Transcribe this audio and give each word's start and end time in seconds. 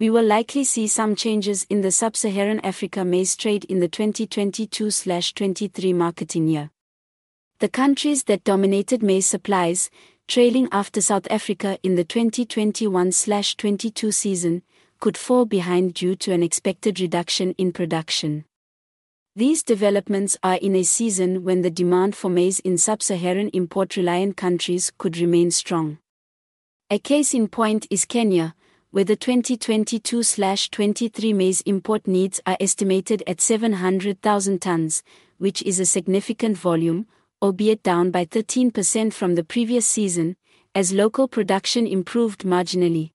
we 0.00 0.08
will 0.08 0.24
likely 0.24 0.64
see 0.64 0.86
some 0.86 1.14
changes 1.14 1.66
in 1.68 1.82
the 1.82 1.90
sub 1.90 2.16
Saharan 2.16 2.58
Africa 2.60 3.04
maize 3.04 3.36
trade 3.36 3.66
in 3.66 3.80
the 3.80 3.88
2022 3.88 4.90
23 4.90 5.92
marketing 5.92 6.48
year. 6.48 6.70
The 7.58 7.68
countries 7.68 8.24
that 8.24 8.42
dominated 8.42 9.02
maize 9.02 9.26
supplies, 9.26 9.90
trailing 10.26 10.70
after 10.72 11.02
South 11.02 11.30
Africa 11.30 11.78
in 11.82 11.96
the 11.96 12.04
2021 12.04 13.12
22 13.12 14.10
season, 14.10 14.62
could 15.00 15.18
fall 15.18 15.44
behind 15.44 15.92
due 15.92 16.16
to 16.16 16.32
an 16.32 16.42
expected 16.42 16.98
reduction 16.98 17.52
in 17.58 17.70
production. 17.70 18.46
These 19.36 19.62
developments 19.62 20.38
are 20.42 20.56
in 20.56 20.76
a 20.76 20.82
season 20.82 21.44
when 21.44 21.60
the 21.60 21.70
demand 21.70 22.16
for 22.16 22.30
maize 22.30 22.60
in 22.60 22.78
sub 22.78 23.02
Saharan 23.02 23.50
import 23.50 23.98
reliant 23.98 24.38
countries 24.38 24.90
could 24.96 25.18
remain 25.18 25.50
strong. 25.50 25.98
A 26.88 26.98
case 26.98 27.34
in 27.34 27.48
point 27.48 27.86
is 27.90 28.06
Kenya, 28.06 28.54
where 28.92 29.04
the 29.04 29.14
2022 29.14 30.22
23 30.68 31.32
maize 31.32 31.60
import 31.60 32.08
needs 32.08 32.40
are 32.44 32.56
estimated 32.58 33.22
at 33.24 33.40
700,000 33.40 34.60
tons, 34.60 35.04
which 35.38 35.62
is 35.62 35.78
a 35.78 35.86
significant 35.86 36.58
volume, 36.58 37.06
albeit 37.40 37.84
down 37.84 38.10
by 38.10 38.24
13% 38.24 39.12
from 39.12 39.36
the 39.36 39.44
previous 39.44 39.86
season, 39.86 40.36
as 40.74 40.92
local 40.92 41.28
production 41.28 41.86
improved 41.86 42.42
marginally. 42.42 43.12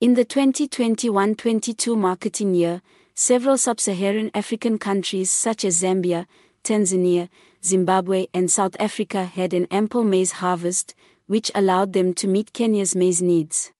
In 0.00 0.14
the 0.14 0.24
2021 0.24 1.36
22 1.36 1.94
marketing 1.94 2.54
year, 2.54 2.82
several 3.14 3.56
sub 3.56 3.78
Saharan 3.78 4.32
African 4.34 4.76
countries 4.76 5.30
such 5.30 5.64
as 5.64 5.82
Zambia, 5.82 6.26
Tanzania, 6.64 7.28
Zimbabwe, 7.64 8.26
and 8.34 8.50
South 8.50 8.74
Africa 8.80 9.24
had 9.24 9.54
an 9.54 9.68
ample 9.70 10.02
maize 10.02 10.32
harvest, 10.32 10.96
which 11.26 11.50
allowed 11.54 11.92
them 11.92 12.12
to 12.14 12.26
meet 12.26 12.52
Kenya's 12.52 12.96
maize 12.96 13.22
needs. 13.22 13.70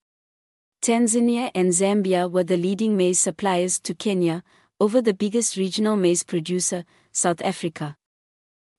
Tanzania 0.91 1.53
and 1.55 1.71
Zambia 1.71 2.29
were 2.29 2.43
the 2.43 2.57
leading 2.57 2.97
maize 2.97 3.21
suppliers 3.21 3.79
to 3.79 3.95
Kenya, 3.95 4.43
over 4.81 5.01
the 5.01 5.15
biggest 5.15 5.57
regional 5.57 5.95
maize 5.95 6.25
producer, 6.25 6.85
South 7.13 7.41
Africa. 7.43 7.97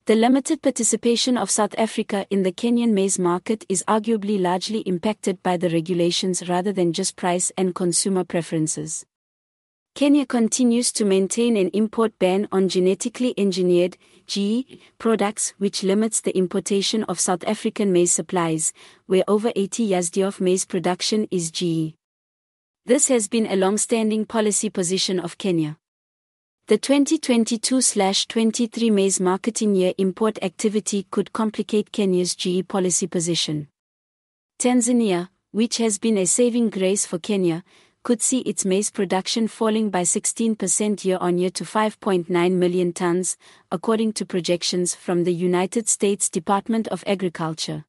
The 0.07 0.15
limited 0.15 0.61
participation 0.61 1.37
of 1.37 1.49
South 1.49 1.73
Africa 1.77 2.27
in 2.29 2.43
the 2.43 2.51
Kenyan 2.51 2.91
maize 2.91 3.17
market 3.17 3.63
is 3.69 3.85
arguably 3.87 4.37
largely 4.37 4.79
impacted 4.79 5.41
by 5.41 5.55
the 5.55 5.69
regulations 5.69 6.49
rather 6.49 6.73
than 6.73 6.91
just 6.91 7.15
price 7.15 7.49
and 7.57 7.73
consumer 7.73 8.25
preferences. 8.25 9.05
Kenya 9.95 10.25
continues 10.25 10.91
to 10.91 11.05
maintain 11.05 11.55
an 11.55 11.69
import 11.69 12.19
ban 12.19 12.45
on 12.51 12.67
genetically 12.67 13.33
engineered 13.37 13.95
GE 14.27 14.81
products 14.97 15.53
which 15.59 15.81
limits 15.81 16.19
the 16.19 16.35
importation 16.37 17.03
of 17.05 17.21
South 17.21 17.45
African 17.45 17.93
maize 17.93 18.11
supplies, 18.11 18.73
where 19.05 19.23
over 19.29 19.53
80 19.55 19.91
YSD 19.91 20.27
of 20.27 20.41
maize 20.41 20.65
production 20.65 21.25
is 21.31 21.51
GE. 21.51 21.95
This 22.83 23.09
has 23.09 23.27
been 23.27 23.45
a 23.45 23.55
long-standing 23.55 24.25
policy 24.25 24.71
position 24.71 25.19
of 25.19 25.37
Kenya. 25.37 25.77
The 26.65 26.79
2022-23 26.79 28.91
maize 28.91 29.19
marketing 29.19 29.75
year 29.75 29.93
import 29.99 30.39
activity 30.41 31.05
could 31.11 31.31
complicate 31.31 31.91
Kenya's 31.91 32.33
GE 32.33 32.67
policy 32.67 33.05
position. 33.05 33.67
Tanzania, 34.57 35.29
which 35.51 35.77
has 35.77 35.99
been 35.99 36.17
a 36.17 36.25
saving 36.25 36.71
grace 36.71 37.05
for 37.05 37.19
Kenya, 37.19 37.63
could 38.01 38.19
see 38.19 38.39
its 38.39 38.65
maize 38.65 38.89
production 38.89 39.47
falling 39.47 39.91
by 39.91 40.01
16% 40.01 41.05
year 41.05 41.19
on 41.21 41.37
year 41.37 41.51
to 41.51 41.63
5.9 41.63 42.51
million 42.53 42.93
tons, 42.93 43.37
according 43.71 44.13
to 44.13 44.25
projections 44.25 44.95
from 44.95 45.23
the 45.23 45.33
United 45.33 45.87
States 45.87 46.31
Department 46.31 46.87
of 46.87 47.03
Agriculture. 47.05 47.85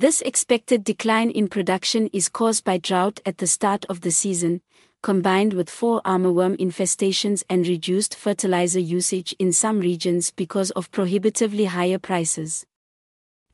This 0.00 0.22
expected 0.22 0.82
decline 0.82 1.28
in 1.28 1.46
production 1.46 2.08
is 2.10 2.30
caused 2.30 2.64
by 2.64 2.78
drought 2.78 3.20
at 3.26 3.36
the 3.36 3.46
start 3.46 3.84
of 3.90 4.00
the 4.00 4.10
season, 4.10 4.62
combined 5.02 5.52
with 5.52 5.68
fall 5.68 6.00
armyworm 6.06 6.56
infestations 6.56 7.44
and 7.50 7.68
reduced 7.68 8.14
fertilizer 8.14 8.80
usage 8.80 9.36
in 9.38 9.52
some 9.52 9.78
regions 9.78 10.30
because 10.30 10.70
of 10.70 10.90
prohibitively 10.90 11.66
higher 11.66 11.98
prices. 11.98 12.64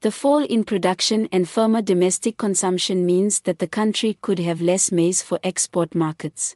The 0.02 0.12
fall 0.12 0.44
in 0.44 0.62
production 0.62 1.28
and 1.32 1.48
firmer 1.48 1.82
domestic 1.82 2.36
consumption 2.36 3.04
means 3.04 3.40
that 3.40 3.58
the 3.58 3.66
country 3.66 4.16
could 4.22 4.38
have 4.38 4.60
less 4.60 4.92
maize 4.92 5.22
for 5.22 5.40
export 5.42 5.96
markets. 5.96 6.54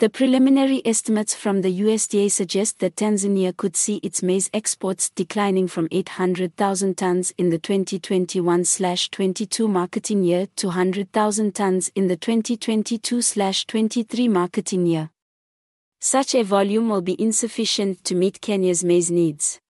The 0.00 0.08
preliminary 0.08 0.80
estimates 0.86 1.34
from 1.34 1.60
the 1.60 1.80
USDA 1.82 2.30
suggest 2.30 2.78
that 2.78 2.96
Tanzania 2.96 3.54
could 3.54 3.76
see 3.76 3.96
its 3.96 4.22
maize 4.22 4.48
exports 4.54 5.10
declining 5.10 5.68
from 5.68 5.88
800,000 5.90 6.96
tons 6.96 7.34
in 7.36 7.50
the 7.50 7.58
2021-22 7.58 9.68
marketing 9.68 10.24
year 10.24 10.46
to 10.56 10.68
100,000 10.68 11.54
tons 11.54 11.92
in 11.94 12.08
the 12.08 12.16
2022-23 12.16 14.30
marketing 14.30 14.86
year. 14.86 15.10
Such 16.00 16.34
a 16.34 16.44
volume 16.44 16.88
will 16.88 17.02
be 17.02 17.22
insufficient 17.22 18.02
to 18.04 18.14
meet 18.14 18.40
Kenya's 18.40 18.82
maize 18.82 19.10
needs. 19.10 19.60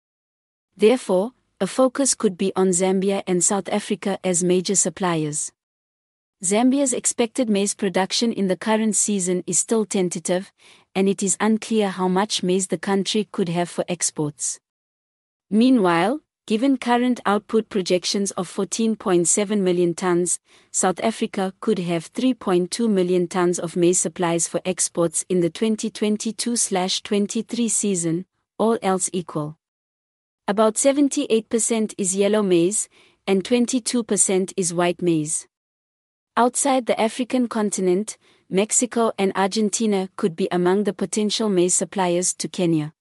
Therefore, 0.76 1.32
a 1.60 1.66
focus 1.66 2.14
could 2.14 2.38
be 2.38 2.52
on 2.54 2.68
Zambia 2.68 3.24
and 3.26 3.42
South 3.42 3.68
Africa 3.68 4.20
as 4.22 4.44
major 4.44 4.76
suppliers. 4.76 5.50
Zambia's 6.42 6.94
expected 6.94 7.50
maize 7.50 7.74
production 7.74 8.32
in 8.32 8.48
the 8.48 8.56
current 8.56 8.96
season 8.96 9.44
is 9.46 9.58
still 9.58 9.84
tentative, 9.84 10.50
and 10.94 11.06
it 11.06 11.22
is 11.22 11.36
unclear 11.38 11.90
how 11.90 12.08
much 12.08 12.42
maize 12.42 12.68
the 12.68 12.78
country 12.78 13.28
could 13.30 13.50
have 13.50 13.68
for 13.68 13.84
exports. 13.88 14.58
Meanwhile, 15.50 16.22
given 16.46 16.78
current 16.78 17.20
output 17.26 17.68
projections 17.68 18.30
of 18.30 18.48
14.7 18.48 19.60
million 19.60 19.92
tons, 19.92 20.40
South 20.70 20.98
Africa 21.02 21.52
could 21.60 21.80
have 21.80 22.10
3.2 22.10 22.88
million 22.88 23.28
tons 23.28 23.58
of 23.58 23.76
maize 23.76 24.00
supplies 24.00 24.48
for 24.48 24.62
exports 24.64 25.26
in 25.28 25.40
the 25.40 25.50
2022-23 25.50 27.70
season, 27.70 28.24
all 28.56 28.78
else 28.80 29.10
equal. 29.12 29.58
About 30.48 30.76
78% 30.76 31.92
is 31.98 32.16
yellow 32.16 32.42
maize, 32.42 32.88
and 33.26 33.44
22% 33.44 34.54
is 34.56 34.72
white 34.72 35.02
maize. 35.02 35.46
Outside 36.36 36.86
the 36.86 36.98
African 36.98 37.48
continent, 37.48 38.16
Mexico 38.48 39.12
and 39.18 39.32
Argentina 39.34 40.08
could 40.16 40.36
be 40.36 40.48
among 40.52 40.84
the 40.84 40.92
potential 40.92 41.48
maize 41.48 41.74
suppliers 41.74 42.32
to 42.34 42.48
Kenya. 42.48 42.94